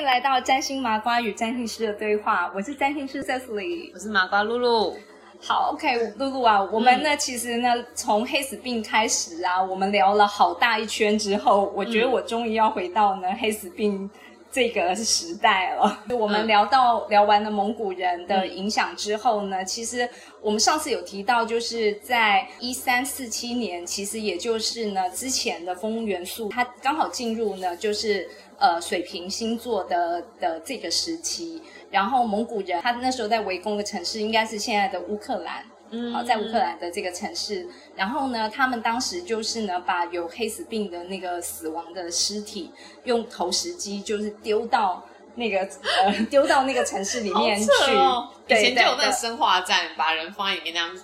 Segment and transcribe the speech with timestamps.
[0.00, 4.96] 迎来到占星麻瓜与占星师的对话，我是占星师 Cecily，我是麻瓜露露。
[5.42, 14.08] 好，OK，露露啊，我们呢，其实呢，从黑死病开始啊，我们聊了好大一圈之后，我觉得我终于要回到呢黑死病
[14.50, 15.98] 这个时代了。
[16.18, 20.08] 我们聊到聊完了蒙古人的影响之后呢，其实
[20.40, 28.26] 我们上次有提到，就是在一三四七年，其实也就是呢之前的风元素，它刚好进入呢，就是
[28.60, 31.60] 呃水瓶星座的的这个时期。
[31.90, 37.66] 然后蒙古人他那时候在围攻的城市应该是现在的乌克兰，嗯，好，在乌克兰的这个城市。
[37.96, 42.70] 然后呢，他们当时就是呢，把有黑死病的那个死亡的尸体
[43.02, 45.68] 用投石机就是丢到那个
[46.04, 47.66] 呃丢到那个城市里面去。
[48.46, 50.96] 以前就有那个生化战，把人放在里面那样。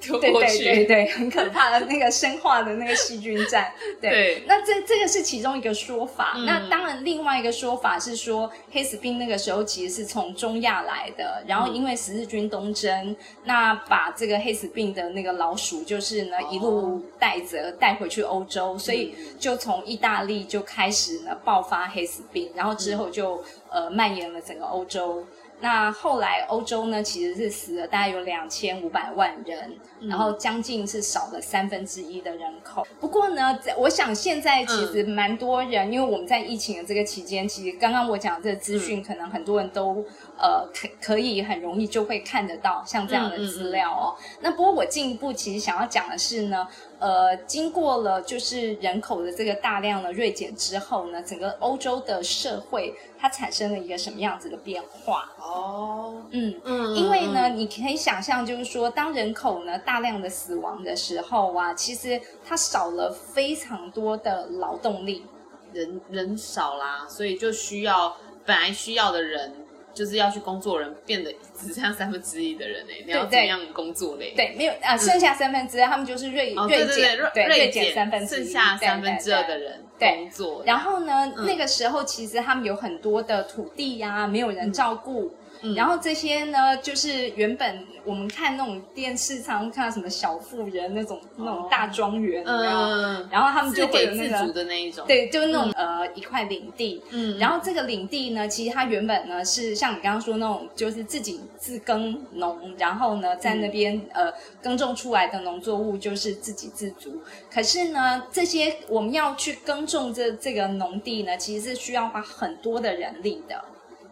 [0.20, 3.72] 对对对对，很可怕的那个生化的那个细菌战。
[4.00, 6.34] 对，那这这个是其中一个说法。
[6.46, 25.24] 那当然，另外一个说法是说，黑死病那个时候其实是从中亚来的，然后因为十字军东征，那把这个黑死病的那个老鼠，就是呢一路带着带回去欧洲，所以就从意大利就开始呢爆发黑死病，然后之后就呃蔓延了整个欧洲。
[25.60, 32.86] 那后来欧洲呢，其实是死了大概有两千五百万人，然后将近是少了三分之一的人口。
[33.00, 40.04] 不过呢，我想现在其实蛮多人，因为我们在疫情的这个期间，其实刚刚我讲这个资讯，可能很多人都
[40.36, 44.14] 呃可可以很容易就会看得到像这样的资料哦。
[44.40, 46.66] 那不过我进一步其实想要讲的是呢。
[46.98, 55.32] 呃，经过了就是人口的这个大量的锐减之后呢，整个欧洲的社会它产生了一个什么样子的变化？
[55.38, 65.24] 哦，嗯嗯，因为呢，你可以想象，就是说，当人口呢大量的死亡的时候啊，其实它少了非常多的劳动力，
[65.72, 69.52] 人人少啦，所以就需要本来需要的人。
[69.94, 74.32] 就是要去工作人变得只剩下三分之一的人嘞，你要怎么样工作嘞？
[74.36, 80.62] 对，没有啊，剩下三分之二，他们就是锐锐减，对锐减三分之剩下三分之二的人工作。
[80.64, 85.32] 然后呢，那个时候其实他们有很多的土地呀，没有人照顾。
[85.74, 104.32] 然后这些呢，就是原本我们看那种电视上看到什么小妇人那种那种大庄园，嗯，然后他们就会有那个的那一种，对，就是那种呃一块领地，嗯，然后这个领地呢，其实它原本呢是像你刚刚说那种，就是自己自耕农，然后呢在那边呃
[104.62, 107.20] 耕种出来的农作物就是自给自足。
[107.52, 113.62] 可是呢，这些我们要去耕种这这个农地呢，其实是需要花很多的人力的。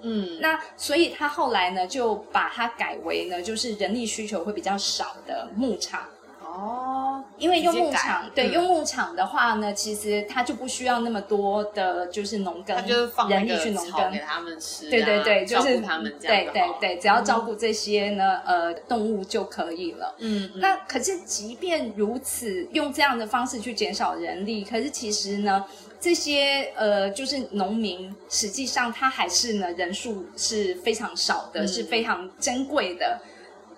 [0.02, 6.02] 嗯，那所以他后来呢，就把它改为呢，就是人力需求会比较少的牧场。
[6.42, 20.14] 哦，因为用牧场，对，用牧场的话呢，其实它就不需要那么多的，就是农耕，就是放人力去农耕给他们吃，对对对，就是他们对对对，只要照顾这些呢，呃，动物就可以了。
[20.18, 25.64] 嗯，那可是即便如此，用这样的方式去减少人力，可是其实呢。
[26.06, 33.18] 这些呃，就是农民，实际上他还是呢人数是非常少的，是非常珍贵的，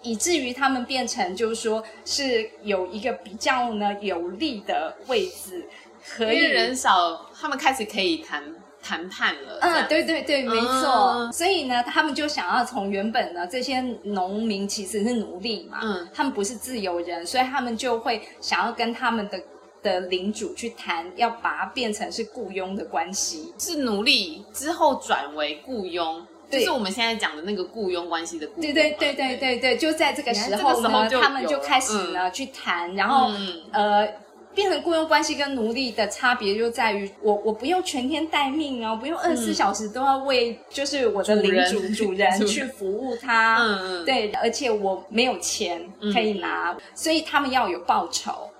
[0.02, 5.66] 以至于他们变成就是说是有一个比较呢有利的位置，
[6.06, 8.44] 可以人少，他们开始可以谈
[8.82, 9.58] 谈判了。
[9.62, 11.32] 嗯，对对对，没错。
[11.32, 19.42] 所以呢，他们就想要从原本呢这些农民其实是奴隶嘛，嗯，他们不是自由人，所以他们就会想要跟他们的。
[19.82, 28.72] 的领主去谈，要把它变成是雇佣的关系，是奴隶之后转为雇佣，就是我们现在讲的那个雇佣关系的雇佣。
[28.72, 33.30] 对对对对对对，就在这个时候呢，他们就开始呢去谈，然后
[33.72, 34.08] 呃，
[34.54, 48.50] 变成雇佣关系跟奴隶的差别就在于，我我不用全天待命啊，不用二十四小时都要为就是我的领主主人 去服务他，嗯嗯，对，而且我没有钱可以拿，所以他们要有报酬。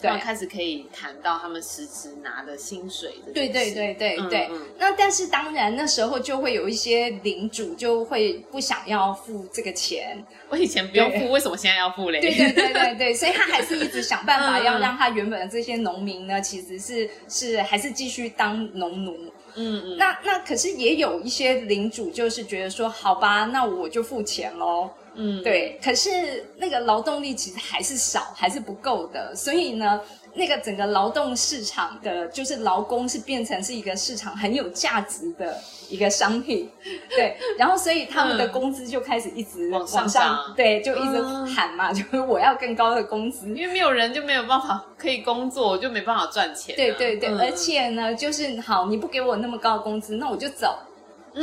[0.00, 3.32] 对，开始可以谈到他们实质拿的薪水的。
[3.32, 4.48] 对对对对对。
[4.78, 10.24] 那但是当然那时候就会有一些领主就会不想要付这个钱。
[10.48, 12.20] 我以前不用付，为什么现在要付嘞？
[12.20, 19.32] 对对对对对，所以他还是一直想办法 要让他原本的这些农民呢，其实是是还是继续当农奴。
[19.56, 19.96] 嗯嗯。
[19.98, 24.90] 那那可是也有一些领主就是觉得说，好吧，那我就付钱喽。
[25.20, 30.00] 嗯，对，可是那个劳动力其实还是少，还是不够的，所以呢，
[30.34, 35.60] 那个整个劳动市场的，就是劳工是变成是一个市场很有价值的
[35.90, 36.70] 一个商品，
[37.10, 41.20] 对，然后所以他们的工资就开始一直往上，对，就一直
[41.52, 50.78] 喊嘛，就是我要更高的工资，因为没有人就没有办法可以工作，就没办法赚钱，对对对，而且呢，就是好，你不给我那么高的工资，那我就走。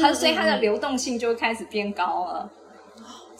[0.01, 2.49] 它所以它的流动性就会开始变高了。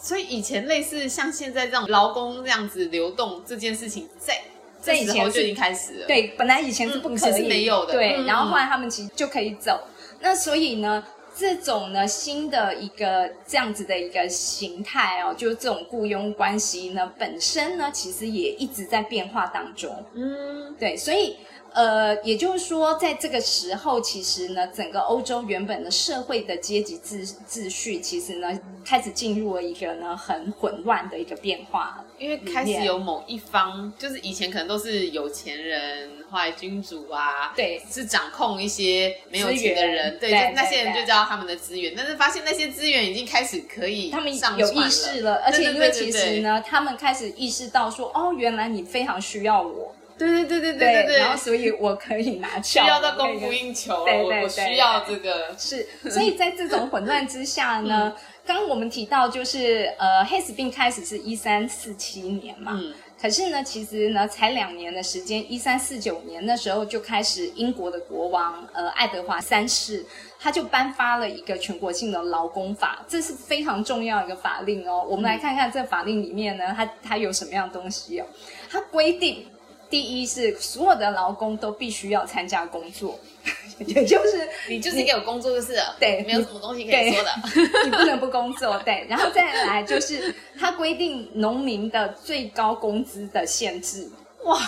[0.05, 4.39] 所以以前类似像现在这种劳工这样子流动这件事情，在
[4.79, 6.05] 在以前就已经开始了。
[6.05, 7.93] 对，本来以前是不可以没有的。
[7.93, 9.81] 对，然后后来他们其实就可以走。
[10.19, 11.03] 那所以呢，
[11.35, 20.05] 这种呢新的一个这样子的一个形态哦，就是这种雇佣关系呢本身呢，其实也一直在变化当中。
[20.13, 21.35] 嗯，对，所以。
[21.75, 32.01] 呃，也就是说，在这个时候，其实呢，整个欧洲原本的社会的阶级秩秩序，其实呢，开始进入了一个呢很混乱的一个变化。
[32.17, 41.93] 因为开始有某一方，就是以前可能都是有钱人或者君主啊，对，是掌控一些没有钱的人，对，那些人就叫他们的资源。
[41.93, 49.93] 但是发现那些资源已经开始可以，他们有意识了，而且因为其实呢，他们开始意识到说，哦，原来你非常需要我。
[50.17, 58.15] 对对对对对对，然后所以我可以拿去需要到供不应求，对对对，需要这个是，所以在这种混乱之下呢，
[58.45, 70.05] 刚刚我们提到就是呃，黑死病开始是一三四七年嘛，嗯，可是呢，其实呢才两年的时间，一三四九年那时候就开始英国的国王呃爱德华三世
[70.39, 75.05] 他就颁发了一个全国性的劳工法，这是非常重要一个法令哦。
[75.09, 78.25] 我们来看看这法令里面呢，它它有什么样东西哦？
[78.69, 79.45] 它规定。
[79.89, 83.19] 第一是所有的劳工都必须要参加工作，
[83.85, 87.31] 也就是你就是给我工作就是了，对，没有什么东西可以说的，
[87.85, 89.05] 你不能不工作，对。
[89.07, 94.09] 然后再来就是他规定农民的最高工资的限制，
[94.43, 94.59] 哇，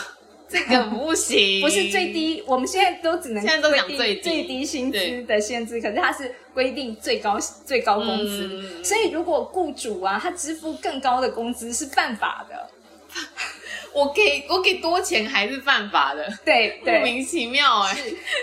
[0.48, 4.22] 这个不行，不是最低，我们现在都只能现在都讲最低。
[4.22, 12.70] 最低薪资的限制，可是他是规定最高最高工资，所以如果雇主啊他支付更高的工资是犯法的。
[13.98, 17.98] 我给我给多钱还是犯法的，对，莫名其妙哎。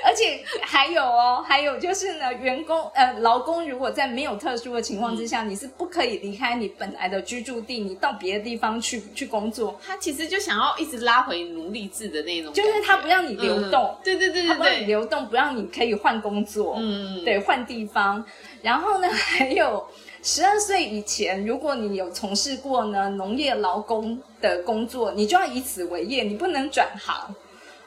[0.05, 9.79] 而且还有哦， 还有就是呢，员工呃，劳工如果在没有特殊的情况之下，你是不可以离开你本来的居住地，你到别的地方去去工作。
[9.87, 18.25] 他其实就想要一直拉回奴隶制的那种，就是他不让你流动，对对对对，他不让你流动，不让你可以换工作，嗯，对，换地方。
[18.61, 19.87] 然后呢，还有。
[20.27, 27.35] 十二岁以前，如果你有从事过呢农业劳工的工作，你就要以此为业，你不能转行。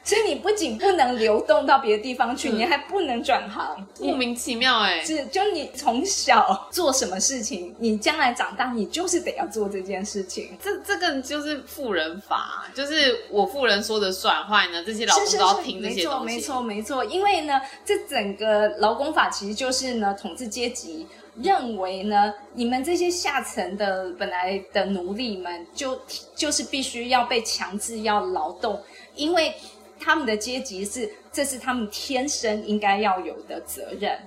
[0.04, 5.04] 所以你不仅不能流动到别的地方去，你还不能转行，莫名其妙哎。
[5.04, 10.56] 是，就你从小做什么事情，你将来长大，你就是得要做这件事情。
[10.62, 16.36] 这这个就是富人法，就是我富人说的算，坏呢这些劳工都要听这些东西。
[16.36, 17.04] 没错，没错，没错。
[17.04, 21.06] 因为呢，这整个劳工法其实就是呢统治阶级。
[21.42, 26.00] 认为呢，你们这些下层的本来的奴隶们，就
[26.34, 28.80] 就是必须要被强制要劳动，
[29.14, 29.54] 因为
[30.00, 34.18] 他们的阶级是，这是他们天生应该要有的责任。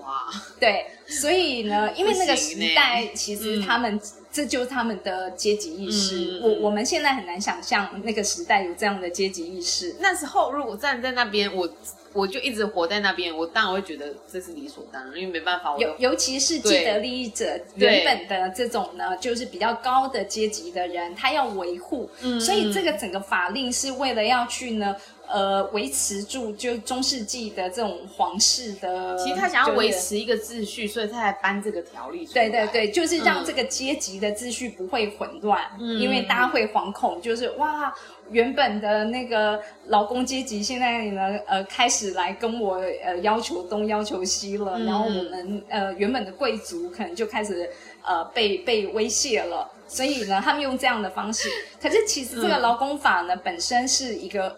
[0.00, 0.30] 哇，
[0.60, 3.98] 对，所以呢，因为那个时代，其实他们
[4.30, 6.40] 这就是他们的阶级意识。
[6.42, 9.96] 我我们现在很难想象那个时代有这样的阶级意识。
[10.00, 11.68] 那时候如果站在那边，我。
[12.14, 15.74] 我就一直活在那边，我当然会觉得这是理所当然，因为没办法。
[15.76, 24.94] 尤尤其是既得利益者原本的这种呢，就是比较高的阶级的人，他要维护，嗯所以这个整个法令是为了要去呢，
[25.26, 29.18] 呃，维持住就中世纪的这种皇室的。
[29.18, 32.24] 其实他想要维持一个秩序，所以他才颁这个条例。
[32.32, 35.60] 对对对，就是让这个阶级的秩序不会混乱，
[35.98, 37.92] 因为大家会惶恐，就是哇。
[38.30, 47.68] 原本的那个劳工阶级，现在呢，呃，开始来跟我呃要求东要求西了，然后我们呃原本的贵族可能就开始
[48.02, 51.48] 呃被被威胁了，所以呢，他们用这样的方式。
[51.80, 54.56] 可是其实这个劳工法呢，本身是一个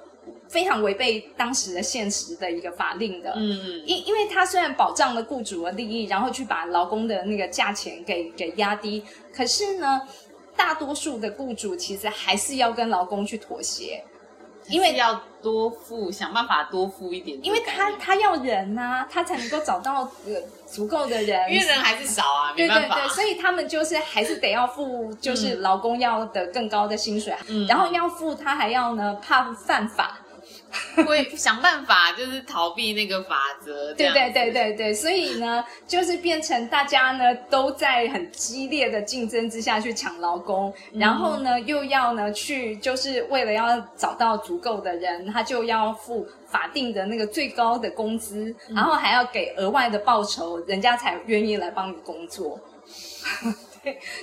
[0.49, 9.03] 非常违背当时的现实的一个法令的，嗯嗯，因因为它虽然保障了雇主的利益，然后去把劳工的那个价钱给给压低，
[9.35, 10.01] 可是呢。
[10.57, 14.03] 大多数的雇主其实还是要跟劳工去妥协，
[14.69, 17.39] 因为要多付，想办法多付一点。
[17.43, 23.07] 因为他他要人啊，他才能够找到呃足够的人，因为人还是少啊，没办法。
[23.09, 27.35] 所以他们就是还是得要付，就是劳工要的更高的薪水，
[27.69, 30.19] 然后要付他还要呢，怕犯法。
[31.07, 33.95] 会想办法，就是逃避那个法则。
[33.95, 52.61] 对对对对对，所以呢，就是变成大家呢都在很激烈的竞争之下去抢劳工，然后呢又要呢去，就是为了要找到足够的人，他就要付法定的那个最高的工资，然后还要给额外的报酬，人家才愿意来帮你工作。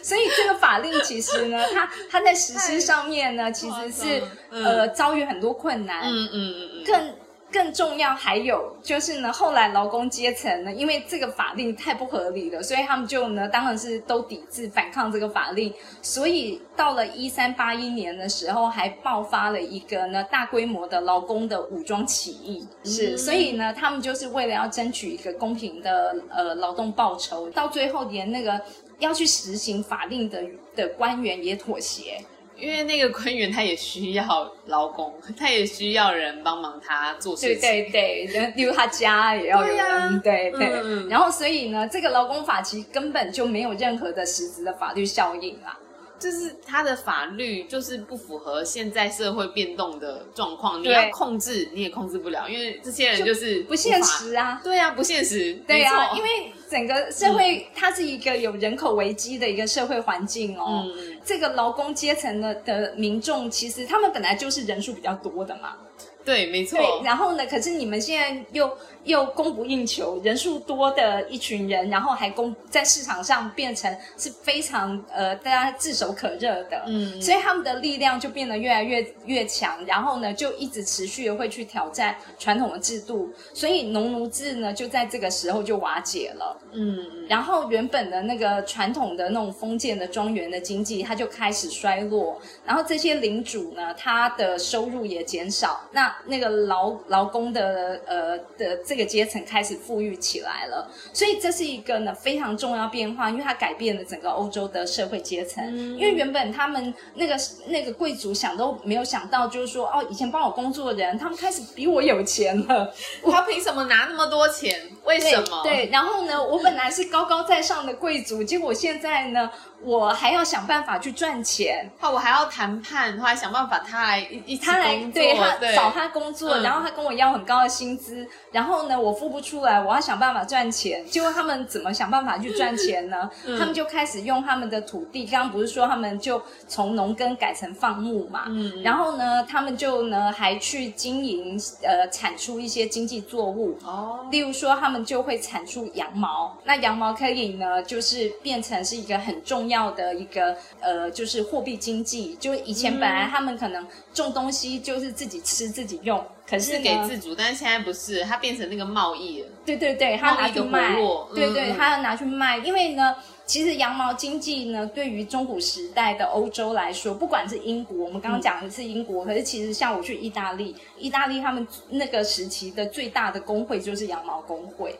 [0.01, 6.03] 所以这个法令其实呢，它它在实施上面呢，其实是呃遭遇很多困难。
[6.03, 7.13] 嗯嗯嗯更
[7.53, 15.71] 更重要还有就是呢，后来劳工阶层呢，因为这个法令太不合理了，所以他们就呢，当然是都抵制反抗这个法令。
[16.01, 22.67] 所以到了一三八一年的时候，还爆发了一个呢大规模的劳工的武装起义。
[22.83, 28.59] 是，所以呢，他们就是为了要争取一个公平的呃劳动报酬，到最后连那个
[29.03, 30.43] 要去实行法令的
[30.75, 32.23] 的官员也妥协。
[32.55, 37.59] 因为那个官员他也需要劳工，他也需要人帮忙他做事情。
[37.59, 40.21] 对对对，例如他家也要有人。
[40.21, 41.09] 对对。
[41.09, 45.77] 然后所以呢，这个劳工法其实根本就没有任何的实质的法律效应啦。
[46.19, 54.61] 就是他的法律就是不符合现在社会变动的状况，你要控制你也控制不了，因为这些人就是不现实啊。
[54.63, 55.53] 对啊，不现实。
[55.67, 60.85] 对啊，因为整个社会它是一个有人口危机的一个社会环境哦。
[61.25, 65.77] 这个劳工阶层的的民众，其实他们本来就是人数比较多的嘛。
[66.25, 66.77] 对，没错。
[66.77, 67.45] 对，然后呢？
[67.45, 68.71] 可是你们现在又
[69.03, 96.12] 又供不应求，人数多的一群人，然后还供在市场上变成是非常呃大家炙手可热的，嗯，所以他们的力量就变得越来越越强，然后呢，就一直持续的会去挑战传统的制度，所以农奴制呢就在这个时候就瓦解了，嗯，然后原本的那个传统的那种封建的庄园的经济，它就开始衰落，然后这些领主呢，他的收入也减少，那。
[96.25, 105.63] 那个劳劳工的呃的这个阶层开始富裕起来了，所以这是一个呢非常重要变化，因为它改变了整个欧洲的社会阶层。
[105.97, 107.35] 因为原本他们那个
[107.67, 112.93] 那个贵族想都没有想到，就是说哦，以前帮我工作的人，他们开始比我有钱了，
[113.29, 114.79] 他凭什么拿那么多钱？
[115.03, 115.61] 为什么？
[115.63, 119.49] 对，然后呢，我本来是高高在上的贵族，结果现在呢？
[119.83, 131.05] 我还要想办法去赚钱，好，我还要谈判，我还想办法他来一他来对他找他工作，然后他跟我要很高的薪资，然后呢，我付不出来，我要想办法赚钱。
[131.05, 133.29] 结果他们怎么想办法去赚钱呢？
[133.59, 138.45] 他们就开始用他们的土地，刚刚不是说他们就从农耕改成放牧嘛？
[138.47, 149.72] 嗯，然后呢，他们就呢还去经营呃产出一些经济作物哦，例如说他们就会产出羊毛，那羊毛可以呢就是变成是一个很重要。
[149.73, 152.37] 要的一个呃，就是货币经济。
[152.39, 159.47] 就以前本来他们可能种东西就是自己吃自己用，可是给自主，但是现在不是，它变成那个贸易了。
[159.65, 160.95] 对对对，他拿去卖，
[161.33, 162.57] 对对，他要拿去卖。
[162.59, 163.15] 因为呢，
[163.45, 174.95] 其实羊毛经济呢，对于中古时代的欧洲来说，不管是英国，我们刚刚讲的是英国，可是其实像我去意大利，意大利他们那个时期的最大的工会就是羊毛工会。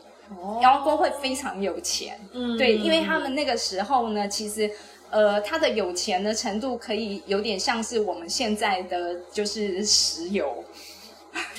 [0.62, 4.70] 然后工会非常有钱，嗯，对，因为他们那个时候呢，其实，
[5.12, 10.64] 呃，他的有钱的程度可以有点像是我们现在的就是石油，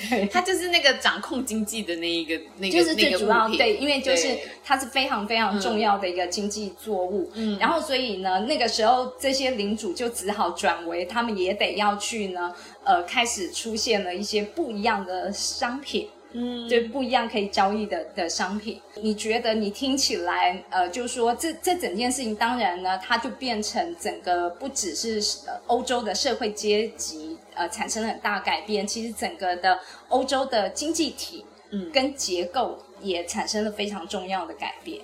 [0.09, 12.53] 对， 他就是那个掌控经济的那一个那个就是最主要对，因为就是它是非常非常重要的一个经济作物，嗯，然后所以呢，那个时候这些领主就只好转为他们也得要去呢，
[12.83, 16.09] 呃，开始出现了一些不一样的商品。
[16.37, 25.23] 嗯，对不一样可以交易的的商品，你觉得你听起来，呃，就是说这这整件事情，当然呢，它就变成整个不只是
[25.69, 35.01] 欧洲的社会阶级，呃，产生了很大改变，其实整个的欧洲的经济体，嗯，跟结构也产生了非常重要的改变。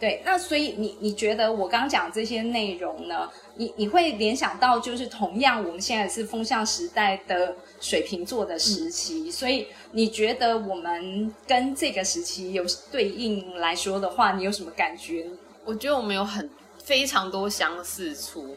[0.00, 3.30] 对，那所以你你觉得我刚讲这些内容呢？
[3.56, 15.26] 你你会联想到就是同样我们现在是风向时代的水瓶座的时期，所以你觉得我们跟这个时期有对应来说的话，你有什么感觉？
[15.64, 16.50] 我觉得我们有很
[16.82, 18.56] 非常多相似处，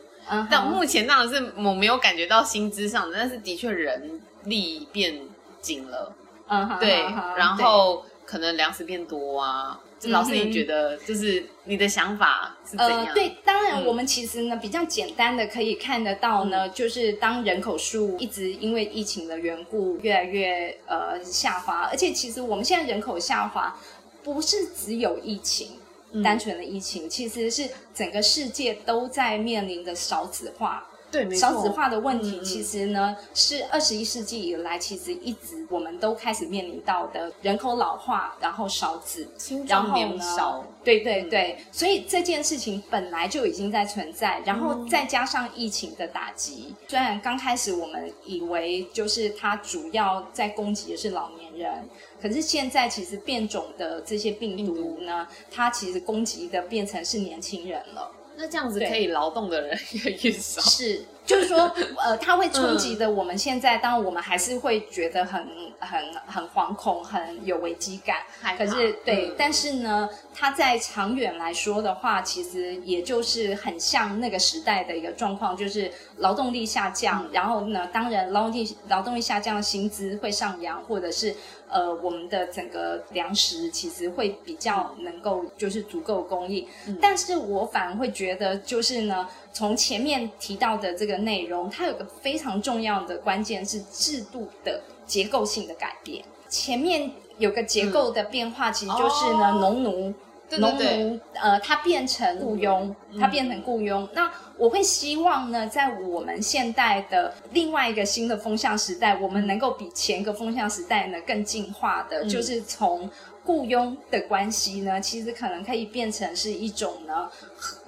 [0.49, 5.21] 但目前当然是我没有感觉到薪资上的，但是的确人力变
[5.61, 6.13] 紧了，
[6.49, 7.03] 嗯，对，
[7.37, 9.81] 然后可能粮食变多啊。
[10.03, 13.07] 老师，你觉得就是你的想法是怎样？
[13.15, 23.75] 对，当然我们其实呢比较简单的可以看得到呢，就是当人口数一直因为疫情的缘故越来越呃下滑，而且其实我们现在人口下滑
[24.23, 25.79] 不是只有疫情
[26.23, 30.87] 单纯的疫情，其实是整个世界都在面临的少子化。
[31.09, 39.27] 对，少子化的问题其实呢，是二十一世纪以来其实一直我们都开始面临到的人口老化，然后少子，
[39.65, 51.89] 然后呢，对对对，所以这件事情本来就已经在存在，然后再加上疫情的打击，虽然刚开始我们以为就是它主要在攻击的是老年人，
[52.21, 54.97] 可是现在其实变种的这些病毒。
[55.07, 58.11] 呢，它其实攻击的变成是年轻人了。
[58.37, 60.61] 那这样子可以劳动的人越来越少。
[60.61, 61.71] 是，就是说，
[62.03, 63.09] 呃，它会冲击的。
[63.09, 65.43] 我们现在，当然我们还是会觉得很、
[65.79, 68.17] 很、很惶恐，很有危机感。
[68.55, 81.35] 可是，对，但是呢，它在长远来说的话，其实也就是很像那个时代的一个状况，就是劳动力下降，然后呢，当然劳动力劳动力下降，薪资会上扬，或者是。
[81.69, 86.67] 呃，我们的整个粮食其实会比较能够就是足够供应，
[87.01, 96.23] 但是我反而会觉得就是呢，从前面提到的这个内容，它有个非常重要的关键是制度的结构性的改变。
[96.47, 100.13] 前面有个结构的变化，其实就是呢，农奴。
[100.51, 104.07] 农奴，呃，他变成雇佣，他变成雇佣。
[104.13, 113.09] 那我会希望呢，在我们现代的另外一个新的风向时代，我们能够比前一个风向时代呢更进化的，就是从
[113.43, 117.29] 雇佣的关系呢，其实可能可以变成是一种呢，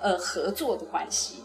[0.01, 1.43] 呃，合作的关系。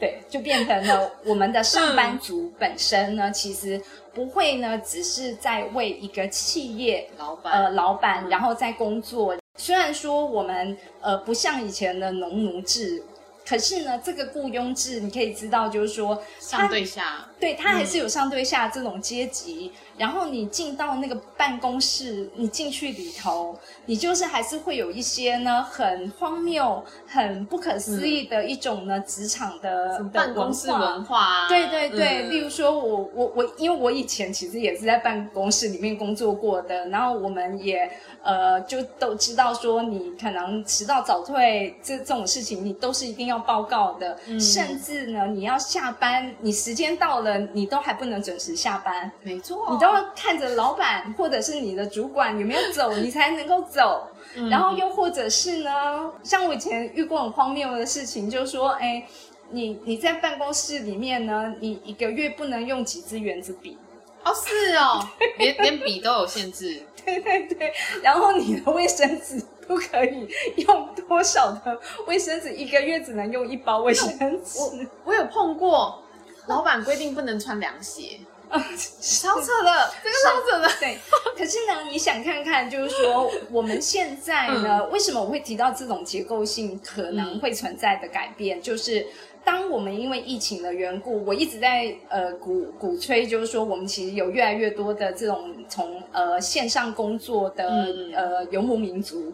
[0.00, 3.80] 对，就变成了我们的上班族本身呢， 其实
[4.14, 9.36] 不会呢，只是在为一个企业老板，呃，老板，然后在工作。
[9.58, 13.02] 虽然说我们呃不像以前的农奴制，
[13.48, 19.72] 可是呢，这个雇佣制你可以知道，就是说上对下，对他还是有上对下这种阶级。
[19.96, 31.48] 然后你进到那个办公室，你进去里头，你就是还是会有一些呢很荒谬、很不可思议的一种呢职场的办公室文化。
[31.48, 37.90] 对对对，例如说我我我，因为我以前其实也是在办公室里面工作过的，然后我们也
[38.22, 49.10] 呃就都知道说，你可能迟到早退这这种事情，你都是一定要报告的，甚至呢你要下班，你时间到了，你都还不能准时下班。
[49.22, 49.88] 没错，你都。
[49.88, 54.06] 要看着老板或者是你的主管有没有走，你才能够走。
[54.50, 59.02] 然后又或者是呢，像我以前遇过很荒谬的事情，就是说，哎，
[59.48, 63.78] 你你在办公室里面呢，你一个月不能用几支圆珠笔。
[64.24, 65.02] 哦，是哦，
[65.38, 66.82] 连连笔都有限制。
[67.02, 67.72] 对对对，
[68.02, 70.26] 然后你的卫生纸不可以
[70.56, 74.58] 用多少的卫生纸，一个月只能用一包卫生纸。
[75.04, 76.02] 我有碰过，
[76.46, 78.18] 老板规定不能穿凉鞋。
[78.48, 78.58] 啊
[79.02, 80.70] 超扯的，这个超扯的。
[80.80, 80.96] 对，
[81.36, 88.62] 可是呢，你想看看，就是说我们现在呢，为什么我会提到这种结构性可能会存在的改变？
[88.62, 89.06] 就是
[89.44, 97.66] 当我们因为疫情的缘故，我一直在呃鼓鼓吹，就是说我们其实有越来越多的这种从呃线上工作的
[98.14, 99.32] 呃游牧民族。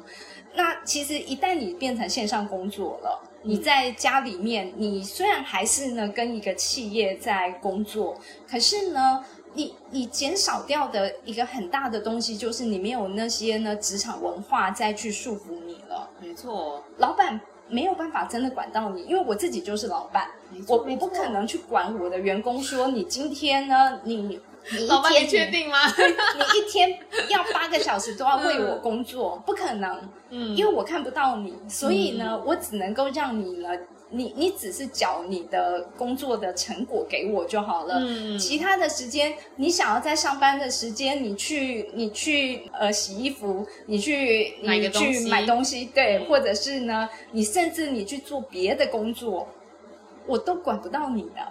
[0.55, 8.17] 那其实一旦你变成线上工作了，你在家里面，你虽然还是呢跟一个企业在工作，
[8.49, 16.09] 可是呢，你你减少掉的一个很大的东西，就是你没有那些呢职场文化再去束缚你了。
[16.21, 17.41] 没错，老板
[17.75, 20.29] 没有办法真的管到你，因为我自己就是老板，
[20.69, 24.41] 我我不可能去管我的员工说你今天呢你。
[24.73, 25.77] 你一天确定吗？
[25.87, 30.01] 你一天 要八个小时都要为我工作，不可能。
[30.31, 33.69] 嗯，因为我看不到你，所以呢，我只能够让你呢，
[34.15, 37.97] 你你只是缴你的工作的成果给我就好了。
[37.99, 49.49] 嗯，其他的时间，你想要在上班的时间，你去你去呃洗衣服，你去你去买东西，对，或者是呢，你甚至你去做别的工作，
[50.27, 51.47] 我都管不到你的。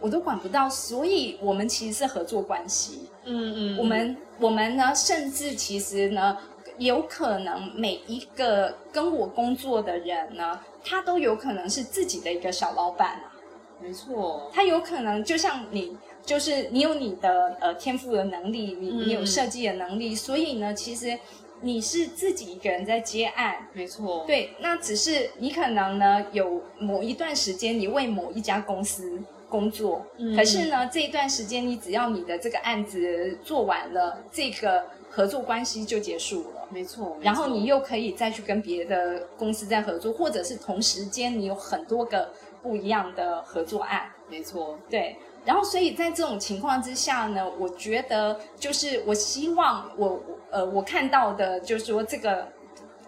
[0.00, 3.08] 我都管不到，所以我们其实是合作关系。
[3.24, 6.38] 嗯嗯，我们我们呢，甚至其实呢，
[6.78, 13.34] 有可能每一个跟我工作的人呢，他都有可能是自己的一个小老板啊。
[13.80, 21.18] 没错，他有可能就像你，就是你有你的呃天赋的能力，你你有设计的能力，所以呢，其实
[21.60, 23.68] 你是自己一个人在接案。
[23.72, 29.22] 没错，对，那只是你可能呢，有某一段时间你为某一家公司。
[29.48, 30.04] 工作，
[30.36, 36.66] 可是呢，这一段时间你只要你的这个案子做完了，这个合作关系就结束了。
[36.70, 42.30] 没错，然后你又可以再去跟别的公司再合作，或者是同时间你有很多个
[42.62, 44.10] 不一样的合作案。
[44.28, 45.16] 没错，对。
[45.46, 52.46] 然后，所以在这种情况之下呢，我觉得就是我希望我呃我看到的，就是说这个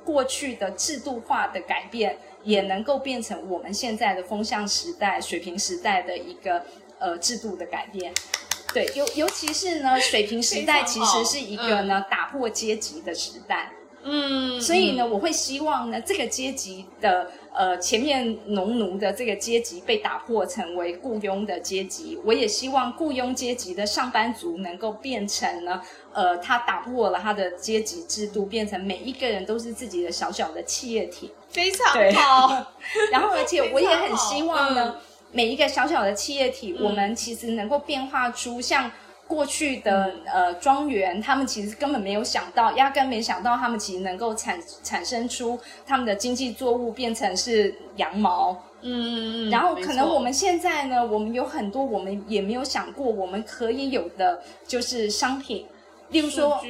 [0.05, 2.19] 过去的制度化的改变。
[2.43, 6.65] 也能够变成我们现在的风向时代、水平时代的一个
[6.99, 8.15] 呃制度的改变，
[8.73, 13.71] 对，尤尤其是呢， 水平时代其实是一个呢打破阶级的时代，
[14.05, 17.31] 嗯，所以呢，我会希望呢这个阶级的。
[17.53, 22.19] 呃，前面农奴的这个阶级被打破，成为雇佣的阶级。
[22.25, 25.83] 我也希望雇佣阶级的上班族能够变成呢，
[26.13, 32.67] 呃，他打破了他的阶级制度，变成每一个人都是自己的小小的企业体，非常好。
[33.11, 34.97] 然后，而且我也很希望呢，
[35.33, 38.91] 每一个小小的企业体，我们其实能够变化出像
[39.31, 48.61] 过去的呃庄园，他们其实根本没有想到，压根没想到，他们其实能够产产生出他们的经济作物变成是羊毛。
[48.81, 49.49] 嗯。
[49.49, 55.65] 然后可能我们现在呢，我们有很多我们也没有想过，我们可以有的就是商品。
[56.11, 56.61] 例如说，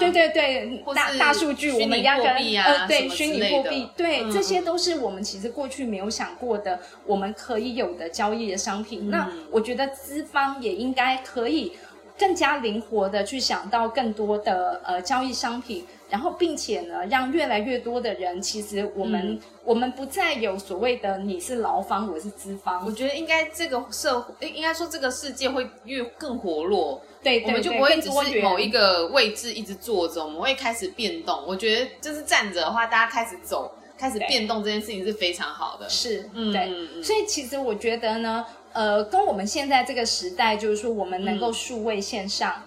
[0.00, 9.10] 对对对，大大数据，我们压根呃，对虚拟货币，对，这些都是我们其实过去没有想过的，我们可以有的交易的商品。
[9.10, 11.76] 那我觉得资方也应该可以
[12.18, 22.84] 更加灵活的去想到更多的呃交易商品，然后并且呢，让越来越多的人，其实我们我们不再有所谓的你是劳方，我是资方。
[22.84, 27.00] 我觉得应该这个社会，应该说这个世界会越更活络。
[27.22, 31.42] 对，我们就不会只是某一个位置一直坐着，我们会开始变动。
[31.46, 35.88] 我觉得就是站着的话，大家开始走，开始变动，这件事情是非常好的。
[35.88, 37.02] 是，嗯，对。
[37.02, 42.62] 所以其实我觉得呢，呃，跟我们现在这个时代，就是说我们能够数位线上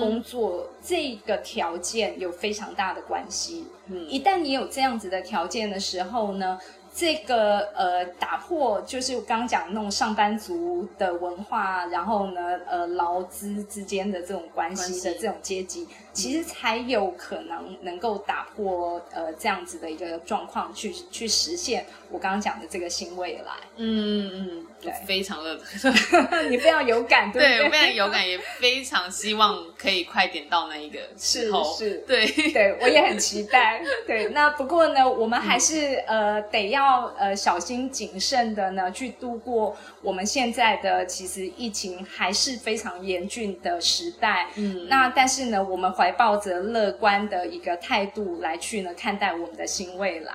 [0.00, 3.66] 工作这个条件有非常大的关系。
[3.88, 6.58] 嗯，一旦你有这样子的条件的时候呢？
[6.98, 23.52] 这个呃，打破就是刚刚讲那种上班族的文化，然后呢，呃，劳资之间的这种关系的这种阶级，其实才有可能能够打破呃这样子的一个状况，去去实现我刚刚讲的这个新未来。
[23.76, 24.66] 嗯嗯嗯。
[24.80, 25.58] 对，非常的，
[26.50, 31.74] 你非常有感，对我非常有感，也非常希望可以快点到那一个 时候。
[31.76, 33.82] 是，对，对我也很期待。
[34.06, 44.48] 对，那不过呢，我们还是 呃得要呃小心谨慎的呢去度过我们现在的其实疫情还是非常严峻的时代。
[44.56, 50.32] 嗯，那但是呢，我们怀抱着乐观的一个态度来去呢看待我们的新未来。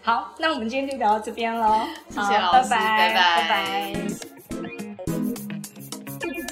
[0.00, 1.80] 好，那我们今天就聊到这边喽。
[2.08, 3.92] 谢谢老师，拜拜，拜拜。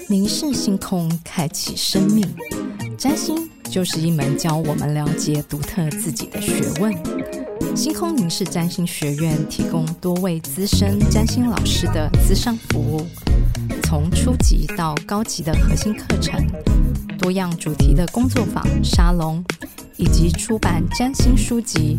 [0.08, 2.26] 凝视星空，开启生命。
[2.98, 6.92] 占星就是一门教我们了解独特自己的学问。
[7.76, 13.06] 星空凝视占星学院提供多位资深占星老师的资商服务，
[13.88, 16.46] 从初级到高级的核心课程，
[17.18, 19.42] 多样主题的工作坊、沙龙，
[19.96, 21.98] 以及出版占星书籍。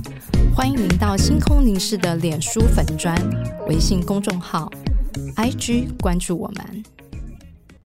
[0.55, 3.19] 欢迎您到星空凝视的脸书粉砖、
[3.67, 4.71] 微信公众号、
[5.35, 6.83] IG 关注我们。